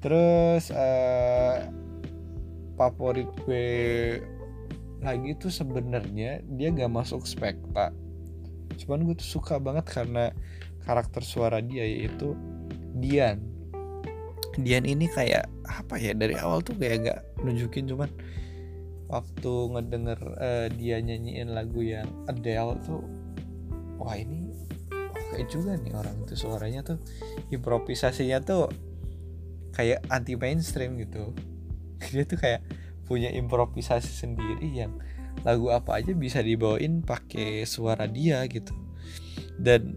terus 0.03 0.75
uh, 0.75 1.71
favorit 2.75 3.31
gue 3.47 3.67
lagi 5.03 5.35
tuh 5.39 5.51
sebenarnya 5.51 6.43
dia 6.47 6.69
gak 6.71 6.91
masuk 6.91 7.27
spekta. 7.27 7.91
Cuman 8.79 9.07
gue 9.07 9.15
tuh 9.19 9.39
suka 9.39 9.59
banget 9.59 9.87
karena 9.87 10.31
karakter 10.83 11.23
suara 11.23 11.59
dia 11.63 11.87
yaitu 11.87 12.35
Dian. 12.99 13.43
Dian 14.59 14.85
ini 14.87 15.11
kayak 15.11 15.47
apa 15.67 15.99
ya 15.99 16.15
dari 16.15 16.39
awal 16.39 16.63
tuh 16.63 16.79
kayak 16.79 16.99
gak 17.07 17.21
nunjukin 17.43 17.91
cuman 17.91 18.11
waktu 19.11 19.53
ngedenger 19.75 20.21
uh, 20.39 20.67
dia 20.73 21.03
nyanyiin 21.03 21.53
lagu 21.53 21.83
yang 21.85 22.09
Adele 22.31 22.81
tuh 22.87 23.05
wah 24.01 24.17
ini 24.17 24.49
oke 25.13 25.45
juga 25.53 25.77
nih 25.77 25.95
orang 25.95 26.15
itu 26.27 26.35
suaranya 26.39 26.87
tuh. 26.87 26.99
Improvisasinya 27.51 28.39
tuh 28.43 28.71
kayak 29.73 30.05
anti 30.13 30.37
mainstream 30.37 31.01
gitu. 31.01 31.33
Dia 32.13 32.25
tuh 32.29 32.39
kayak 32.39 32.63
punya 33.09 33.29
improvisasi 33.35 34.09
sendiri 34.09 34.69
yang 34.73 34.97
lagu 35.43 35.73
apa 35.75 35.99
aja 35.99 36.15
bisa 36.15 36.45
dibawain 36.45 37.03
pakai 37.03 37.67
suara 37.67 38.07
dia 38.07 38.45
gitu. 38.47 38.73
Dan 39.59 39.97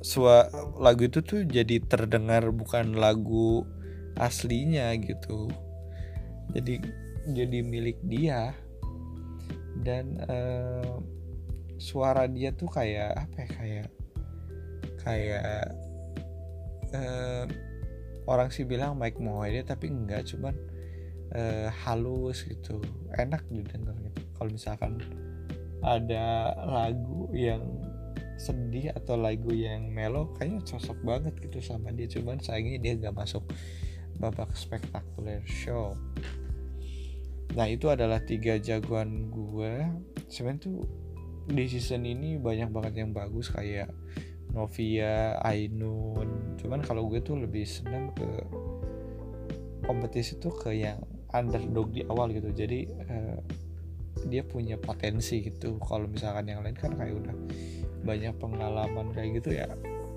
suara 0.00 0.48
lagu 0.78 1.06
itu 1.10 1.20
tuh 1.20 1.44
jadi 1.44 1.82
terdengar 1.84 2.48
bukan 2.54 2.96
lagu 2.96 3.66
aslinya 4.16 4.94
gitu. 4.98 5.50
Jadi 6.54 6.80
jadi 7.30 7.58
milik 7.62 8.00
dia. 8.06 8.56
Dan 9.78 10.18
uh, 10.26 10.98
suara 11.78 12.26
dia 12.26 12.50
tuh 12.50 12.66
kayak 12.66 13.14
apa 13.14 13.36
ya 13.38 13.48
kayak 13.54 13.88
kayak 14.98 15.62
uh, 16.94 17.46
orang 18.28 18.52
sih 18.52 18.68
bilang 18.68 19.00
Mike 19.00 19.16
Mohede 19.16 19.64
tapi 19.64 19.88
enggak 19.88 20.28
cuman 20.28 20.52
uh, 21.32 21.72
halus 21.88 22.44
gitu 22.44 22.78
enak 23.16 23.40
didengar 23.48 23.96
gitu. 24.04 24.20
Kalau 24.36 24.50
misalkan 24.52 25.00
ada 25.80 26.52
lagu 26.68 27.32
yang 27.32 27.64
sedih 28.38 28.94
atau 28.94 29.18
lagu 29.18 29.50
yang 29.50 29.90
melo 29.90 30.30
kayaknya 30.38 30.62
cocok 30.62 30.98
banget 31.02 31.34
gitu 31.40 31.58
sama 31.64 31.90
dia. 31.90 32.06
Cuman 32.06 32.38
sayangnya 32.38 32.78
dia 32.78 32.92
nggak 33.00 33.16
masuk 33.16 33.42
babak 34.20 34.52
spektakuler 34.54 35.42
show. 35.48 35.96
Nah 37.56 37.66
itu 37.66 37.88
adalah 37.88 38.20
tiga 38.22 38.60
jagoan 38.60 39.32
gue 39.32 39.88
sebenarnya 40.28 40.68
tuh 40.68 40.78
di 41.48 41.64
season 41.64 42.04
ini 42.04 42.36
banyak 42.36 42.68
banget 42.68 43.02
yang 43.02 43.10
bagus 43.16 43.48
kayak 43.48 43.88
Novia, 44.52 45.36
Ainun. 45.44 46.56
Cuman 46.60 46.80
kalau 46.80 47.08
gue 47.08 47.20
tuh 47.20 47.36
lebih 47.36 47.64
seneng 47.68 48.12
ke 48.16 48.28
kompetisi 49.84 50.36
tuh 50.36 50.52
ke 50.52 50.76
yang 50.76 51.00
underdog 51.32 51.92
di 51.92 52.04
awal 52.08 52.32
gitu. 52.32 52.52
Jadi 52.52 52.88
uh, 52.88 53.38
dia 54.26 54.42
punya 54.44 54.76
potensi 54.80 55.44
gitu. 55.44 55.76
Kalau 55.80 56.08
misalkan 56.08 56.48
yang 56.48 56.60
lain 56.64 56.76
kan 56.76 56.96
kayak 56.96 57.14
udah 57.16 57.36
banyak 58.02 58.34
pengalaman 58.38 59.10
kayak 59.12 59.42
gitu 59.42 59.58
ya 59.58 59.66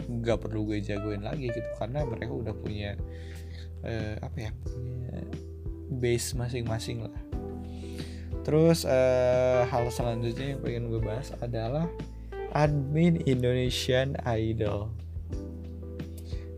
nggak 0.02 0.44
perlu 0.44 0.68
gue 0.68 0.82
jagoin 0.84 1.24
lagi 1.24 1.48
gitu 1.50 1.70
karena 1.78 2.04
mereka 2.04 2.34
udah 2.34 2.56
punya 2.58 2.98
uh, 3.86 4.16
apa 4.20 4.38
ya 4.38 4.52
punya 4.66 5.14
base 6.02 6.34
masing-masing 6.36 7.06
lah. 7.06 7.16
Terus 8.42 8.90
uh, 8.90 9.70
hal 9.70 9.86
selanjutnya 9.94 10.58
yang 10.58 10.62
pengen 10.66 10.90
gue 10.90 11.02
bahas 11.04 11.30
adalah 11.40 11.86
admin 12.52 13.20
Indonesian 13.24 14.16
Idol. 14.28 14.92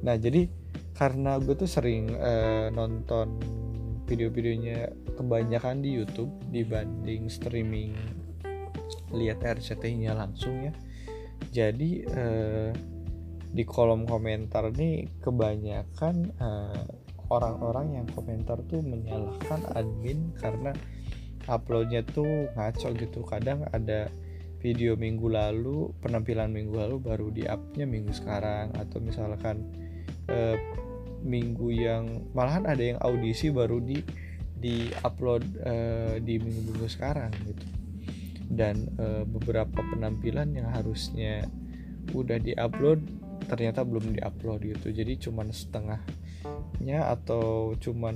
Nah 0.03 0.15
jadi 0.17 0.49
karena 0.93 1.41
gue 1.41 1.57
tuh 1.57 1.69
sering 1.69 2.13
uh, 2.17 2.69
nonton 2.69 3.41
video-videonya 4.05 4.93
kebanyakan 5.17 5.81
di 5.81 5.95
YouTube 5.97 6.29
dibanding 6.53 7.31
streaming 7.31 7.95
lihat 9.13 9.41
RCTI-nya 9.41 10.13
langsung 10.17 10.69
ya. 10.69 10.73
Jadi 11.53 12.03
uh, 12.09 12.69
di 13.53 13.63
kolom 13.65 14.09
komentar 14.09 14.73
nih 14.73 15.21
kebanyakan 15.21 16.33
uh, 16.41 16.83
orang-orang 17.29 18.01
yang 18.01 18.07
komentar 18.09 18.57
tuh 18.65 18.81
menyalahkan 18.81 19.61
admin 19.77 20.33
karena 20.41 20.73
uploadnya 21.45 22.01
tuh 22.05 22.49
ngaco 22.57 22.89
gitu. 22.97 23.21
Kadang 23.25 23.65
ada 23.69 24.09
video 24.63 24.95
minggu 24.95 25.27
lalu 25.27 25.91
penampilan 25.99 26.47
minggu 26.47 26.79
lalu 26.79 26.95
baru 27.03 27.27
di 27.27 27.43
upnya 27.43 27.83
minggu 27.83 28.15
sekarang. 28.15 28.71
Atau 28.79 29.03
misalkan 29.03 29.67
eh, 30.31 30.55
minggu 31.19 31.67
yang 31.75 32.31
malahan 32.31 32.63
ada 32.63 32.79
yang 32.79 32.99
audisi 33.03 33.51
baru 33.51 33.83
di 33.83 33.99
di 34.55 34.87
upload 35.03 35.43
eh, 35.67 36.15
di 36.23 36.39
minggu 36.39 36.71
minggu 36.71 36.87
sekarang 36.87 37.35
gitu. 37.43 37.65
Dan 38.47 38.87
eh, 38.95 39.27
beberapa 39.27 39.83
penampilan 39.83 40.55
yang 40.55 40.71
harusnya 40.71 41.43
udah 42.15 42.39
di 42.39 42.55
upload 42.55 43.03
ternyata 43.51 43.83
belum 43.83 44.15
di 44.15 44.23
upload 44.23 44.63
gitu. 44.63 44.95
Jadi 44.95 45.19
cuman 45.27 45.51
setengahnya 45.51 47.11
atau 47.11 47.75
cuman 47.75 48.15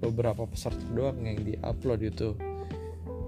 beberapa 0.00 0.48
peserta 0.48 0.88
doang 0.88 1.20
yang 1.28 1.36
di 1.44 1.60
upload 1.60 2.00
gitu 2.08 2.32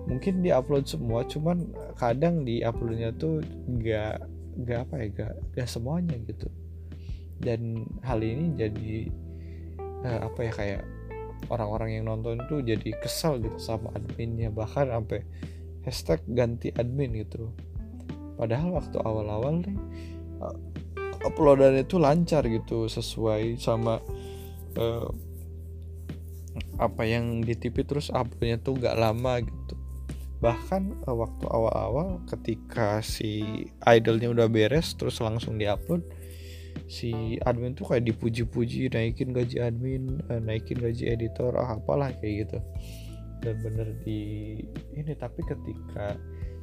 mungkin 0.04 0.44
diupload 0.44 0.84
semua 0.84 1.25
cuman 1.25 1.64
kadang 1.96 2.44
di 2.44 2.61
uploadnya 2.61 3.12
tuh 3.16 3.40
gak 3.80 4.20
gak 4.64 4.78
apa 4.88 4.94
ya 5.00 5.06
gak, 5.12 5.34
gak 5.56 5.68
semuanya 5.68 6.16
gitu. 6.28 6.49
Dan 7.40 7.88
hal 8.04 8.20
ini 8.20 8.54
jadi 8.54 9.11
uh, 10.04 10.20
apa 10.28 10.40
ya 10.44 10.52
kayak 10.52 10.82
orang-orang 11.49 12.00
yang 12.00 12.04
nonton 12.08 12.40
tuh 12.49 12.64
jadi 12.64 12.96
kesal 13.00 13.40
gitu 13.40 13.56
sama 13.61 13.92
adminnya 13.92 14.49
bahkan 14.49 14.88
sampai 14.88 15.25
hashtag 15.84 16.20
ganti 16.28 16.68
admin 16.76 17.25
gitu. 17.25 17.50
Padahal 18.37 18.76
waktu 18.76 18.96
awal-awal 19.00 19.64
nih 19.64 19.76
uh, 20.44 20.56
uploadannya 21.25 21.88
tuh 21.88 22.04
lancar 22.04 22.44
gitu 22.44 22.87
sesuai 22.87 23.56
sama 23.56 24.04
uh, 24.76 25.08
apa 26.78 27.02
yang 27.06 27.40
di 27.42 27.56
TV 27.56 27.82
terus 27.82 28.12
uploadnya 28.12 28.61
tuh 28.61 28.76
gak 28.78 28.94
lama 28.94 29.40
gitu 29.42 29.75
bahkan 30.44 30.92
uh, 31.08 31.16
waktu 31.16 31.48
awal-awal 31.48 32.20
ketika 32.28 33.00
si 33.00 33.64
idolnya 33.80 34.28
udah 34.28 34.44
beres 34.52 34.92
terus 34.92 35.16
langsung 35.24 35.56
diupload 35.56 36.04
si 36.84 37.40
admin 37.48 37.72
tuh 37.72 37.88
kayak 37.88 38.04
dipuji-puji 38.12 38.92
naikin 38.92 39.32
gaji 39.32 39.64
admin 39.64 40.20
uh, 40.28 40.36
naikin 40.44 40.76
gaji 40.76 41.16
editor 41.16 41.56
ah 41.56 41.80
apalah 41.80 42.12
kayak 42.20 42.44
gitu. 42.44 42.58
Dan 43.40 43.56
bener 43.64 43.88
di 44.04 44.60
ini 44.92 45.12
tapi 45.16 45.40
ketika 45.48 46.16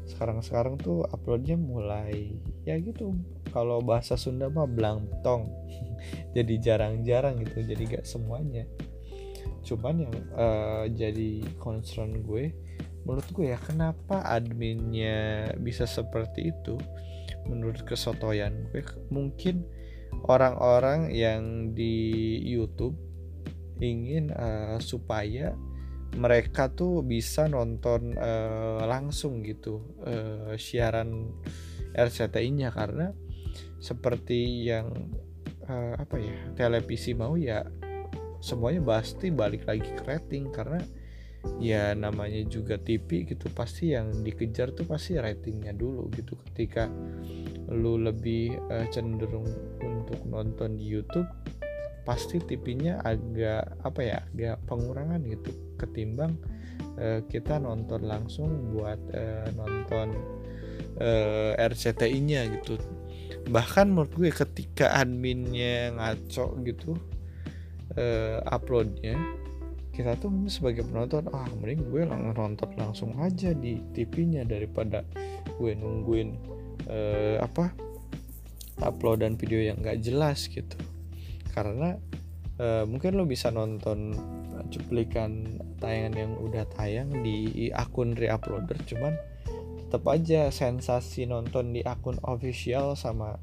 sekarang-sekarang 0.05 0.77
tuh 0.77 1.01
uploadnya 1.09 1.57
mulai 1.57 2.37
ya 2.69 2.77
gitu. 2.77 3.17
Kalau 3.49 3.81
bahasa 3.81 4.13
Sunda 4.13 4.45
mah 4.49 4.69
blangtong. 4.69 5.49
Jadi 6.37 6.57
jarang-jarang 6.61 7.41
gitu 7.45 7.61
jadi 7.65 7.99
gak 7.99 8.05
semuanya. 8.09 8.65
Cuman 9.61 10.09
yang 10.09 10.15
uh, 10.33 10.89
jadi 10.89 11.45
concern 11.61 12.25
gue 12.25 12.49
menurut 13.03 13.27
gue 13.33 13.53
ya 13.53 13.59
kenapa 13.59 14.21
adminnya 14.21 15.49
bisa 15.57 15.89
seperti 15.89 16.53
itu 16.53 16.77
menurut 17.49 17.81
kesotoyan? 17.85 18.69
Gue 18.69 18.85
mungkin 19.09 19.65
orang-orang 20.27 21.09
yang 21.09 21.73
di 21.73 22.37
YouTube 22.45 22.93
ingin 23.81 24.29
uh, 24.29 24.77
supaya 24.77 25.57
mereka 26.19 26.67
tuh 26.69 27.01
bisa 27.01 27.47
nonton 27.47 28.13
uh, 28.19 28.83
langsung 28.83 29.41
gitu 29.41 29.81
uh, 30.03 30.53
siaran 30.59 31.31
RCTI-nya 31.95 32.69
karena 32.71 33.15
seperti 33.81 34.69
yang 34.69 34.91
uh, 35.65 35.95
apa 35.97 36.15
ya 36.19 36.37
televisi 36.53 37.15
mau 37.15 37.33
ya 37.39 37.65
semuanya 38.43 38.83
pasti 38.83 39.31
balik 39.31 39.65
lagi 39.65 39.87
ke 39.87 40.03
rating. 40.03 40.51
Karena 40.51 40.81
ya 41.61 41.93
namanya 41.97 42.41
juga 42.45 42.77
TV 42.77 43.25
gitu 43.25 43.49
pasti 43.53 43.93
yang 43.93 44.21
dikejar 44.21 44.73
tuh 44.73 44.85
pasti 44.85 45.17
ratingnya 45.17 45.73
dulu 45.73 46.09
gitu. 46.13 46.37
Ketika 46.49 46.89
lu 47.71 47.97
lebih 47.97 48.57
uh, 48.69 48.85
cenderung 48.89 49.47
untuk 49.81 50.21
nonton 50.27 50.77
di 50.77 50.85
YouTube 50.85 51.27
pasti 52.01 52.41
TV-nya 52.41 53.05
agak 53.05 53.77
apa 53.85 54.01
ya 54.01 54.17
agak 54.33 54.57
pengurangan 54.65 55.21
gitu. 55.25 55.53
Ketimbang 55.77 56.33
uh, 56.97 57.21
kita 57.29 57.61
nonton 57.61 58.05
langsung 58.05 58.73
buat 58.73 58.99
uh, 59.13 59.47
nonton 59.57 60.17
uh, 61.01 61.53
RCTI-nya 61.57 62.49
gitu. 62.61 62.77
Bahkan 63.49 63.89
menurut 63.89 64.13
gue 64.13 64.29
ketika 64.29 64.93
adminnya 64.93 65.93
ngaco 65.97 66.57
gitu 66.61 66.97
uh, 67.97 68.37
uploadnya 68.45 69.17
kita 69.91 70.15
tuh 70.15 70.31
sebagai 70.47 70.87
penonton 70.87 71.27
ah 71.35 71.47
mending 71.59 71.91
gue 71.91 72.03
lang 72.07 72.31
nonton 72.31 72.71
langsung 72.79 73.15
aja 73.19 73.51
di 73.51 73.79
TV-nya 73.91 74.47
daripada 74.47 75.03
gue 75.59 75.71
nungguin 75.75 76.29
uh, 76.87 77.37
apa 77.43 77.75
uploadan 78.81 79.35
video 79.35 79.61
yang 79.61 79.77
gak 79.83 79.99
jelas 80.01 80.47
gitu. 80.47 80.79
Karena 81.51 81.99
uh, 82.57 82.83
mungkin 82.87 83.19
lo 83.19 83.27
bisa 83.27 83.51
nonton 83.51 84.15
cuplikan 84.71 85.59
tayangan 85.83 86.15
yang 86.15 86.33
udah 86.39 86.63
tayang 86.71 87.11
di 87.25 87.69
akun 87.73 88.15
reuploader 88.15 88.77
cuman 88.87 89.17
tetap 89.81 90.07
aja 90.07 90.47
sensasi 90.47 91.27
nonton 91.27 91.75
di 91.75 91.83
akun 91.83 92.15
official 92.23 92.95
sama 92.95 93.35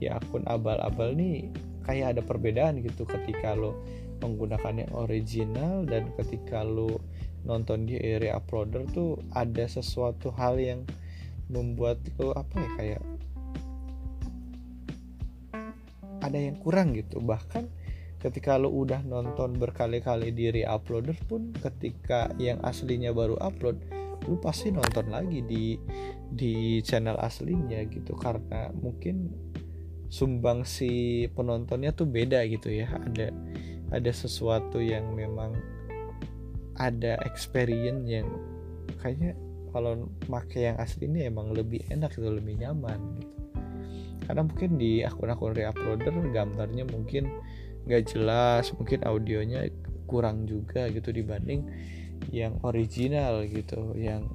di 0.00 0.08
akun 0.08 0.46
abal-abal 0.48 1.12
nih 1.12 1.52
kayak 1.84 2.16
ada 2.16 2.22
perbedaan 2.24 2.80
gitu 2.80 3.04
ketika 3.04 3.52
lo 3.52 3.76
menggunakan 4.20 4.86
yang 4.86 4.92
original 4.94 5.82
dan 5.88 6.12
ketika 6.20 6.62
lo 6.62 7.00
nonton 7.44 7.88
di 7.88 7.96
area 7.96 8.36
uploader 8.36 8.84
tuh 8.92 9.16
ada 9.32 9.64
sesuatu 9.64 10.28
hal 10.36 10.60
yang 10.60 10.84
membuat 11.50 11.98
lo 12.20 12.36
apa 12.36 12.54
ya 12.60 12.70
kayak 12.78 13.02
ada 16.20 16.38
yang 16.38 16.56
kurang 16.60 16.92
gitu. 16.94 17.18
Bahkan 17.18 17.66
ketika 18.20 18.60
lo 18.60 18.68
udah 18.70 19.00
nonton 19.02 19.56
berkali-kali 19.56 20.30
di 20.30 20.52
re-uploader 20.52 21.16
pun 21.24 21.56
ketika 21.56 22.28
yang 22.36 22.60
aslinya 22.60 23.10
baru 23.16 23.40
upload 23.40 23.80
lu 24.28 24.36
pasti 24.36 24.68
nonton 24.68 25.08
lagi 25.08 25.40
di 25.40 25.80
di 26.28 26.78
channel 26.84 27.16
aslinya 27.18 27.80
gitu. 27.88 28.12
Karena 28.14 28.68
mungkin 28.76 29.32
sumbang 30.12 30.68
si 30.68 31.24
penontonnya 31.32 31.96
tuh 31.96 32.06
beda 32.06 32.44
gitu 32.46 32.68
ya. 32.68 32.92
Ada 32.92 33.32
ada 33.90 34.10
sesuatu 34.10 34.78
yang 34.78 35.14
memang 35.14 35.54
ada 36.78 37.20
experience 37.26 38.06
yang 38.08 38.26
kayaknya 39.02 39.36
kalau 39.70 40.10
pakai 40.26 40.72
yang 40.72 40.76
asli 40.82 41.06
ini 41.06 41.30
emang 41.30 41.54
lebih 41.54 41.82
enak 41.90 42.10
gitu 42.14 42.26
lebih 42.26 42.58
nyaman 42.58 42.98
gitu. 43.22 43.34
Karena 44.26 44.46
mungkin 44.46 44.78
di 44.78 45.02
akun-akun 45.02 45.54
reuploader 45.54 46.14
gambarnya 46.30 46.86
mungkin 46.86 47.30
nggak 47.86 48.14
jelas 48.14 48.70
mungkin 48.76 49.02
audionya 49.02 49.66
kurang 50.06 50.46
juga 50.46 50.90
gitu 50.90 51.14
dibanding 51.14 51.66
yang 52.30 52.58
original 52.66 53.42
gitu 53.46 53.94
yang 53.94 54.26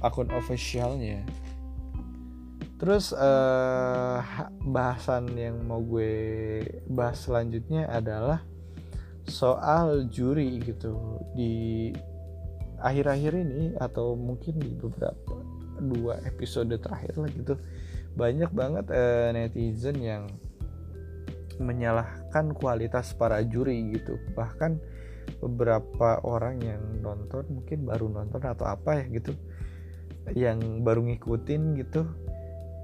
akun 0.00 0.28
officialnya. 0.32 1.24
Terus 2.76 3.16
uh, 3.16 4.20
bahasan 4.60 5.32
yang 5.32 5.64
mau 5.64 5.80
gue 5.80 6.60
bahas 6.92 7.24
selanjutnya 7.24 7.88
adalah 7.88 8.44
soal 9.26 10.06
juri 10.08 10.62
gitu 10.62 11.22
di 11.34 11.90
akhir-akhir 12.78 13.32
ini 13.34 13.74
atau 13.78 14.14
mungkin 14.14 14.60
di 14.62 14.70
beberapa 14.76 15.34
dua 15.76 16.22
episode 16.24 16.72
terakhir 16.78 17.18
lah 17.20 17.30
gitu 17.32 17.54
banyak 18.16 18.48
banget 18.54 18.86
uh, 18.88 19.28
netizen 19.34 20.00
yang 20.00 20.24
menyalahkan 21.60 22.52
kualitas 22.52 23.16
para 23.16 23.40
juri 23.44 23.96
gitu. 23.96 24.16
Bahkan 24.36 24.76
beberapa 25.40 26.20
orang 26.24 26.62
yang 26.62 26.82
nonton 27.02 27.44
mungkin 27.50 27.84
baru 27.84 28.08
nonton 28.08 28.40
atau 28.40 28.66
apa 28.68 29.02
ya 29.02 29.04
gitu 29.10 29.32
yang 30.34 30.82
baru 30.82 31.06
ngikutin 31.06 31.78
gitu 31.82 32.06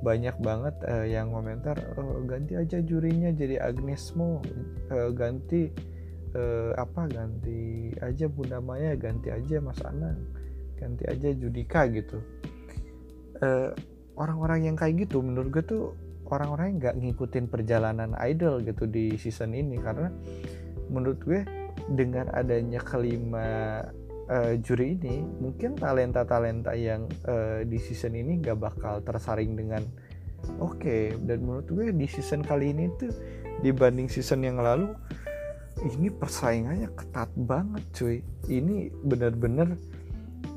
banyak 0.03 0.35
banget 0.43 0.75
uh, 0.91 1.07
yang 1.07 1.31
komentar 1.31 1.79
oh, 1.95 2.27
ganti 2.27 2.59
aja 2.59 2.83
jurinya 2.83 3.31
jadi 3.31 3.63
Agnesmo 3.63 4.43
uh, 4.91 5.11
ganti 5.15 5.71
uh, 6.37 6.73
apa 6.77 7.09
ganti 7.09 7.93
aja 8.01 8.27
Bunda 8.29 8.59
Maya 8.59 8.97
ganti 8.97 9.29
aja 9.33 9.61
Mas 9.61 9.81
Anang 9.85 10.19
ganti 10.77 11.05
aja 11.07 11.31
Judika 11.33 11.87
gitu 11.89 12.19
uh, 13.43 13.71
orang-orang 14.17 14.73
yang 14.73 14.77
kayak 14.77 15.09
gitu 15.09 15.23
menurut 15.23 15.49
gue 15.53 15.65
tuh 15.65 15.85
orang-orang 16.33 16.75
yang 16.75 16.79
nggak 16.81 16.97
ngikutin 17.01 17.45
perjalanan 17.53 18.11
idol 18.25 18.65
gitu 18.65 18.89
di 18.89 19.15
season 19.21 19.53
ini 19.53 19.77
karena 19.79 20.09
menurut 20.89 21.21
gue 21.25 21.41
dengan 21.93 22.31
adanya 22.33 22.81
kelima 22.81 23.81
uh, 24.29 24.55
juri 24.61 24.97
ini 24.97 25.25
mungkin 25.41 25.77
talenta-talenta 25.77 26.73
yang 26.77 27.09
uh, 27.29 27.65
di 27.67 27.79
season 27.81 28.17
ini 28.17 28.41
nggak 28.41 28.59
bakal 28.59 29.05
tersaring 29.05 29.57
dengan 29.57 29.83
oke 30.63 30.79
okay. 30.79 31.15
dan 31.29 31.43
menurut 31.43 31.69
gue 31.69 31.93
di 31.93 32.07
season 32.09 32.41
kali 32.41 32.73
ini 32.73 32.89
tuh 32.97 33.13
dibanding 33.61 34.09
season 34.09 34.43
yang 34.43 34.59
lalu 34.59 34.93
ini 35.81 36.13
persaingannya 36.13 36.93
ketat 36.93 37.31
banget 37.35 37.83
cuy. 37.97 38.17
Ini 38.47 38.93
bener-bener 39.03 39.75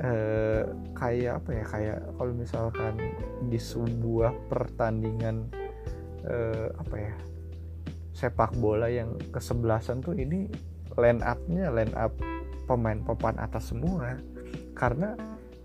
eh, 0.03 0.67
kayak 0.97 1.43
apa 1.43 1.49
ya 1.55 1.65
kayak 1.65 1.97
kalau 2.19 2.33
misalkan 2.35 2.93
di 3.47 3.59
sebuah 3.59 4.35
pertandingan 4.51 5.47
eh, 6.27 6.67
apa 6.75 6.95
ya 6.99 7.15
sepak 8.15 8.55
bola 8.59 8.87
yang 8.87 9.19
kesebelasan 9.31 9.99
tuh 9.99 10.15
ini 10.15 10.47
line 10.95 11.19
upnya 11.19 11.67
line 11.71 11.95
up 11.95 12.15
pemain 12.67 12.99
papan 13.03 13.35
atas 13.39 13.71
semua. 13.71 14.19
Karena 14.75 15.15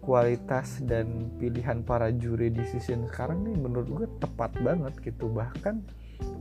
kualitas 0.00 0.80
dan 0.82 1.30
pilihan 1.36 1.84
para 1.84 2.08
juri 2.10 2.48
di 2.48 2.64
season 2.66 3.06
sekarang 3.06 3.44
nih 3.44 3.56
menurut 3.58 3.88
gue 3.90 4.08
tepat 4.18 4.54
banget 4.62 4.94
gitu. 5.02 5.30
Bahkan 5.30 5.82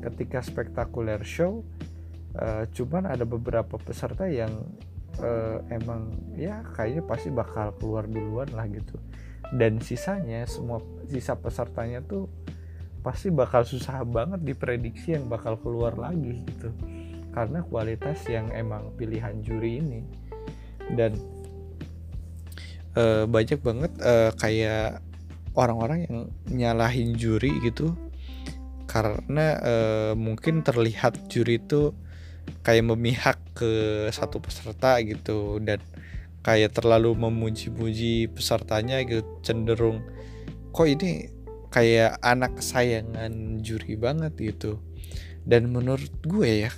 ketika 0.04 0.40
spektakuler 0.42 1.22
show 1.22 1.64
uh, 2.38 2.66
cuman 2.70 3.10
ada 3.10 3.26
beberapa 3.26 3.80
peserta 3.82 4.30
yang 4.30 4.52
uh, 5.24 5.64
emang 5.74 6.14
ya 6.38 6.62
kayaknya 6.76 7.04
pasti 7.06 7.30
bakal 7.34 7.74
keluar 7.78 8.06
duluan 8.06 8.50
lah 8.54 8.68
gitu. 8.70 9.00
Dan 9.50 9.82
sisanya 9.82 10.46
semua 10.46 10.78
sisa 11.10 11.34
pesertanya 11.34 12.06
tuh 12.06 12.30
pasti 13.02 13.32
bakal 13.34 13.66
susah 13.66 14.04
banget 14.06 14.44
diprediksi 14.44 15.18
yang 15.18 15.26
bakal 15.26 15.58
keluar 15.58 15.98
lagi 15.98 16.46
gitu. 16.46 16.70
Karena 17.34 17.66
kualitas 17.66 18.22
yang 18.30 18.54
emang 18.54 18.94
pilihan 18.94 19.42
juri 19.42 19.82
ini. 19.82 20.02
Dan 20.94 21.18
uh, 22.94 23.26
banyak 23.26 23.60
banget 23.62 23.92
uh, 24.02 24.30
kayak 24.38 25.02
orang-orang 25.58 26.06
yang 26.06 26.20
nyalahin 26.50 27.18
juri 27.18 27.58
gitu. 27.66 27.98
Karena 28.86 29.58
uh, 29.62 30.14
mungkin 30.14 30.62
terlihat 30.62 31.30
juri 31.30 31.62
itu 31.62 31.94
kayak 32.70 32.86
memihak 32.86 33.42
ke 33.58 34.06
satu 34.14 34.38
peserta 34.38 35.02
gitu 35.02 35.58
dan 35.58 35.82
kayak 36.46 36.78
terlalu 36.78 37.18
memuji-muji 37.18 38.30
pesertanya 38.30 39.02
gitu 39.02 39.26
cenderung 39.42 40.06
kok 40.70 40.86
ini 40.86 41.34
kayak 41.74 42.22
anak 42.22 42.62
kesayangan 42.62 43.62
juri 43.66 43.98
banget 43.98 44.38
gitu? 44.38 44.78
Dan 45.42 45.74
menurut 45.74 46.14
gue 46.22 46.70
ya 46.70 46.72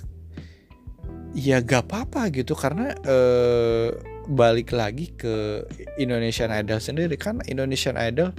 ya 1.36 1.60
gak 1.60 1.88
apa-apa 1.88 2.32
gitu 2.32 2.56
karena 2.56 2.96
eh, 3.04 3.92
balik 4.32 4.72
lagi 4.72 5.12
ke 5.12 5.64
Indonesian 6.00 6.48
Idol 6.52 6.80
sendiri. 6.80 7.20
Kan 7.20 7.44
Indonesian 7.44 8.00
Idol 8.00 8.32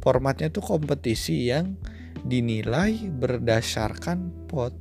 formatnya 0.00 0.48
tuh 0.48 0.64
kompetisi 0.64 1.52
yang 1.52 1.76
dinilai 2.24 3.12
berdasarkan 3.12 4.48
pot 4.48 4.72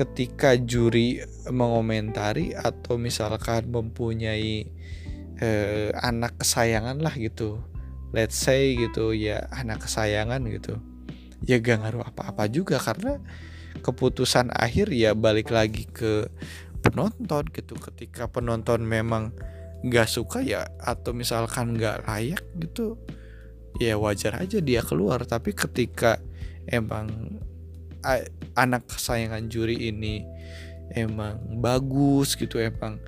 ketika 0.00 0.56
juri 0.56 1.20
mengomentari 1.52 2.56
atau 2.56 2.96
misalkan 2.96 3.68
mempunyai 3.68 4.64
eh, 5.36 5.92
anak 5.92 6.40
kesayangan 6.40 7.04
lah 7.04 7.12
gitu. 7.20 7.60
Let's 8.16 8.40
say 8.40 8.80
gitu 8.80 9.12
ya 9.12 9.44
anak 9.52 9.84
kesayangan 9.84 10.40
gitu. 10.48 10.80
Ya 11.44 11.60
gak 11.60 11.84
ngaruh 11.84 12.08
apa-apa 12.08 12.48
juga 12.48 12.80
karena 12.80 13.20
keputusan 13.84 14.48
akhir 14.56 14.88
ya 14.88 15.12
balik 15.12 15.52
lagi 15.52 15.84
ke 15.84 16.32
penonton 16.80 17.44
gitu. 17.52 17.76
Ketika 17.76 18.24
penonton 18.32 18.88
memang 18.88 19.36
nggak 19.80 20.08
suka 20.08 20.44
ya 20.44 20.68
atau 20.80 21.16
misalkan 21.16 21.72
nggak 21.72 22.04
layak 22.04 22.44
gitu 22.60 23.00
ya 23.80 24.00
wajar 24.00 24.40
aja 24.40 24.64
dia 24.64 24.80
keluar. 24.80 25.28
Tapi 25.28 25.52
ketika 25.52 26.16
emang 26.64 27.36
anak 28.56 28.88
kesayangan 28.88 29.48
juri 29.52 29.90
ini 29.92 30.24
emang 30.94 31.38
bagus 31.62 32.34
gitu 32.34 32.58
emang 32.58 32.98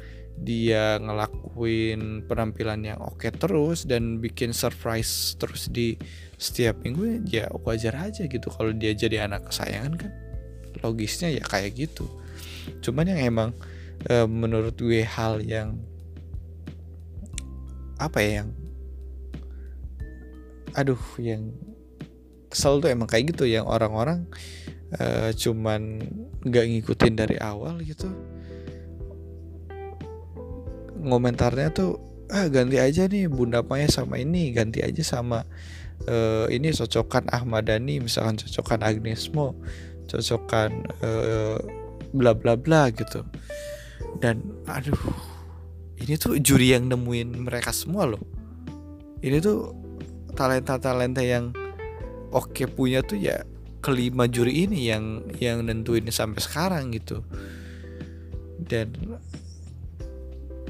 dia 0.42 0.98
ngelakuin 0.98 2.26
penampilan 2.26 2.82
yang 2.82 2.98
oke 2.98 3.30
terus 3.38 3.86
dan 3.86 4.18
bikin 4.18 4.50
surprise 4.50 5.38
terus 5.38 5.70
di 5.70 5.94
setiap 6.34 6.82
minggu 6.82 7.22
ya 7.30 7.46
wajar 7.62 8.10
aja 8.10 8.26
gitu 8.26 8.50
kalau 8.50 8.74
dia 8.74 8.90
jadi 8.96 9.30
anak 9.30 9.52
kesayangan 9.52 9.94
kan. 9.94 10.12
Logisnya 10.82 11.30
ya 11.30 11.44
kayak 11.46 11.78
gitu. 11.78 12.10
Cuman 12.82 13.06
yang 13.14 13.20
emang 13.22 13.50
e, 14.08 14.26
menurut 14.26 14.74
gue 14.74 15.06
hal 15.06 15.38
yang 15.44 15.78
apa 18.02 18.18
ya 18.18 18.42
yang 18.42 18.50
aduh 20.74 20.98
yang 21.22 21.54
kesel 22.50 22.82
tuh 22.82 22.90
emang 22.90 23.06
kayak 23.06 23.30
gitu 23.30 23.46
yang 23.46 23.68
orang-orang 23.68 24.26
e, 24.96 25.32
cuman 25.36 26.00
nggak 26.44 26.64
ngikutin 26.68 27.14
dari 27.16 27.36
awal 27.40 27.80
gitu. 27.84 28.08
Ngomentarnya 31.02 31.74
tuh 31.74 31.98
ah 32.32 32.48
ganti 32.48 32.80
aja 32.80 33.04
nih 33.04 33.28
Bunda 33.28 33.60
Maya 33.60 33.90
sama 33.92 34.16
ini 34.16 34.56
ganti 34.56 34.80
aja 34.80 35.04
sama 35.04 35.44
uh, 36.08 36.48
ini 36.48 36.72
cocokan 36.72 37.28
Ahmad 37.28 37.68
Dhani 37.68 38.00
misalkan 38.00 38.40
cocokan 38.40 38.80
Agnes 38.80 39.28
Mo 39.36 39.52
cocokan 40.08 40.88
uh, 41.04 41.60
bla 42.16 42.32
bla 42.32 42.56
bla 42.56 42.88
gitu. 42.88 43.24
Dan 44.20 44.40
aduh 44.68 44.96
ini 46.00 46.16
tuh 46.16 46.36
juri 46.40 46.72
yang 46.72 46.88
nemuin 46.88 47.44
mereka 47.44 47.70
semua 47.72 48.08
loh. 48.08 48.22
Ini 49.22 49.38
tuh 49.38 49.76
talenta 50.34 50.80
talenta 50.80 51.20
yang 51.20 51.52
oke 52.32 52.64
punya 52.72 53.04
tuh 53.04 53.20
ya 53.20 53.44
kelima 53.82 54.30
juri 54.30 54.64
ini 54.64 54.88
yang 54.88 55.26
yang 55.42 55.66
nentuin 55.66 56.06
sampai 56.08 56.40
sekarang 56.40 56.94
gitu. 56.94 57.26
Dan 58.62 59.18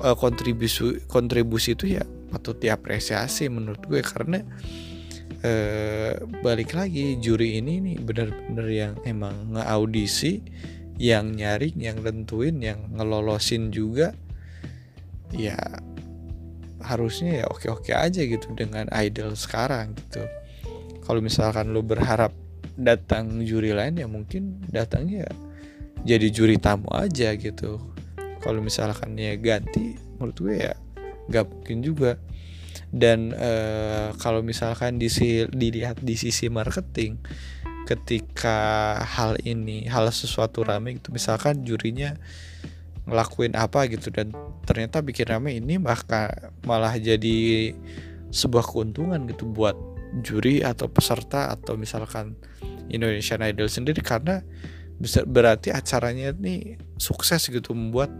uh, 0.00 0.16
kontribusi 0.16 1.04
kontribusi 1.06 1.76
itu 1.76 2.00
ya 2.00 2.02
patut 2.32 2.56
diapresiasi 2.56 3.52
menurut 3.52 3.84
gue 3.84 4.00
karena 4.00 4.40
eh, 5.44 6.16
balik 6.40 6.72
lagi 6.72 7.20
juri 7.20 7.60
ini 7.60 7.84
nih 7.84 7.96
bener-bener 8.00 8.68
yang 8.72 8.94
emang 9.04 9.52
ngeaudisi 9.52 10.40
yang 10.96 11.36
nyaring 11.36 11.76
yang 11.76 12.00
tentuin 12.00 12.56
yang 12.64 12.80
ngelolosin 12.96 13.68
juga. 13.68 14.16
Ya 15.32 15.56
harusnya 16.82 17.44
ya 17.44 17.46
oke-oke 17.48 17.94
aja 17.94 18.20
gitu 18.24 18.48
dengan 18.56 18.88
idol 18.96 19.36
sekarang 19.36 19.92
gitu. 19.96 20.24
Kalau 21.02 21.20
misalkan 21.20 21.74
lo 21.74 21.82
berharap 21.82 22.41
datang 22.78 23.44
juri 23.44 23.76
lain 23.76 24.00
ya 24.00 24.08
mungkin 24.08 24.62
datangnya 24.68 25.28
jadi 26.02 26.28
juri 26.34 26.58
tamu 26.58 26.90
aja 26.90 27.34
gitu. 27.38 27.78
Kalau 28.42 28.58
misalkan 28.58 29.14
ya 29.14 29.38
ganti 29.38 29.94
menurut 30.18 30.36
gue 30.38 30.56
ya 30.70 30.74
gak 31.30 31.46
mungkin 31.46 31.78
juga. 31.82 32.18
Dan 32.92 33.32
uh, 33.32 34.12
kalau 34.20 34.44
misalkan 34.44 35.00
disi, 35.00 35.48
dilihat 35.48 36.02
di 36.04 36.12
sisi 36.12 36.52
marketing 36.52 37.22
ketika 37.88 38.94
hal 39.02 39.36
ini 39.42 39.90
hal 39.90 40.06
sesuatu 40.14 40.62
rame 40.62 41.02
gitu 41.02 41.10
misalkan 41.10 41.66
jurinya 41.66 42.14
ngelakuin 43.10 43.58
apa 43.58 43.90
gitu 43.90 44.14
dan 44.14 44.30
ternyata 44.62 45.02
bikin 45.02 45.26
rame 45.26 45.58
ini 45.58 45.82
bahkan 45.82 46.30
malah 46.62 46.94
jadi 46.94 47.74
sebuah 48.30 48.62
keuntungan 48.62 49.26
gitu 49.26 49.50
buat 49.50 49.74
juri 50.20 50.60
atau 50.60 50.92
peserta 50.92 51.48
atau 51.48 51.80
misalkan 51.80 52.36
Indonesian 52.92 53.40
Idol 53.40 53.72
sendiri 53.72 54.04
karena 54.04 54.44
bisa 55.00 55.24
berarti 55.24 55.72
acaranya 55.72 56.36
ini 56.36 56.76
sukses 57.00 57.48
gitu 57.48 57.72
membuat 57.72 58.12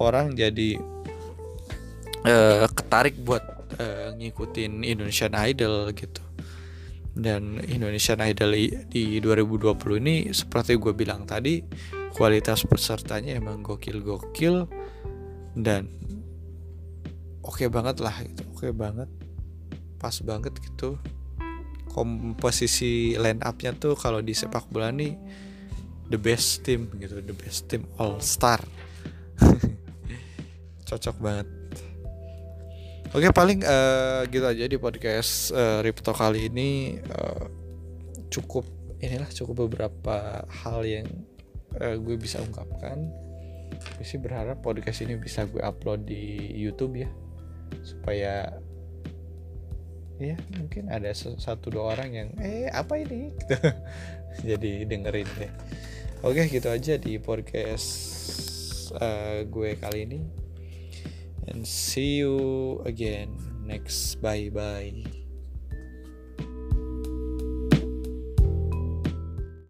orang 0.00 0.32
jadi 0.32 0.80
uh, 2.24 2.66
ketarik 2.72 3.20
buat 3.20 3.44
uh, 3.76 4.16
ngikutin 4.16 4.82
Indonesian 4.82 5.36
Idol 5.36 5.92
gitu. 5.92 6.24
Dan 7.10 7.60
Indonesian 7.66 8.22
Idol 8.22 8.54
di 8.88 9.20
2020 9.20 9.76
ini 10.00 10.16
seperti 10.32 10.78
gue 10.80 10.94
bilang 10.94 11.28
tadi 11.28 11.60
kualitas 12.14 12.64
pesertanya 12.64 13.36
emang 13.36 13.60
gokil-gokil 13.60 14.66
dan 15.58 15.90
oke 17.42 17.66
okay 17.66 17.68
banget 17.68 17.98
lah 17.98 18.14
itu 18.22 18.42
oke 18.50 18.62
okay 18.62 18.72
banget 18.74 19.10
pas 20.00 20.16
banget 20.24 20.56
gitu. 20.64 20.96
Komposisi 21.92 23.14
line 23.20 23.44
upnya 23.44 23.76
tuh 23.76 23.92
kalau 23.92 24.24
di 24.24 24.32
sepak 24.32 24.72
bola 24.72 24.88
nih 24.88 25.12
the 26.08 26.18
best 26.18 26.66
team 26.66 26.90
gitu 26.96 27.20
the 27.20 27.36
best 27.36 27.68
team 27.68 27.84
all 28.00 28.16
star. 28.24 28.64
Cocok 30.88 31.16
banget. 31.20 31.48
Oke 33.10 33.26
paling 33.34 33.66
uh, 33.66 34.22
gitu 34.30 34.46
aja 34.46 34.64
di 34.70 34.78
podcast 34.78 35.50
uh, 35.50 35.82
Ripto 35.82 36.14
kali 36.14 36.46
ini. 36.46 36.96
Uh, 37.10 37.46
cukup 38.30 38.62
inilah 39.02 39.26
cukup 39.34 39.66
beberapa 39.66 40.46
hal 40.46 40.86
yang 40.86 41.06
uh, 41.82 41.98
gue 41.98 42.14
bisa 42.14 42.38
ungkapkan. 42.38 43.10
Gue 43.98 44.06
sih 44.06 44.22
berharap 44.22 44.62
podcast 44.62 45.02
ini 45.02 45.18
bisa 45.18 45.42
gue 45.50 45.58
upload 45.58 46.06
di 46.06 46.54
YouTube 46.54 47.02
ya 47.02 47.10
supaya 47.82 48.62
ya 50.20 50.36
mungkin 50.54 50.92
ada 50.92 51.10
satu 51.16 51.72
dua 51.72 51.96
orang 51.96 52.10
yang 52.12 52.28
eh 52.38 52.68
apa 52.68 53.00
ini? 53.00 53.32
Gitu. 53.40 53.56
Jadi 54.54 54.86
dengerin 54.86 55.28
deh. 55.40 55.52
Oke 56.22 56.46
gitu 56.46 56.68
aja 56.70 56.94
di 57.00 57.18
podcast 57.18 57.88
uh, 58.94 59.42
gue 59.42 59.74
kali 59.80 60.06
ini. 60.06 60.20
And 61.50 61.66
see 61.66 62.22
you 62.22 62.78
again. 62.86 63.34
Next 63.66 64.22
bye 64.22 64.52
bye 64.52 65.19